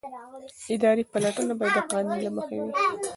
[0.73, 2.71] اداري پلټنه باید د قانون له مخې وي.